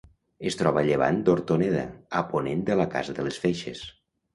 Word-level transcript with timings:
Es 0.51 0.55
troba 0.61 0.81
a 0.83 0.87
llevant 0.87 1.21
d'Hortoneda, 1.29 1.85
a 2.23 2.27
ponent 2.35 2.67
de 2.73 2.83
la 2.83 2.93
Casa 2.99 3.21
de 3.23 3.31
les 3.33 3.43
Feixes. 3.49 3.89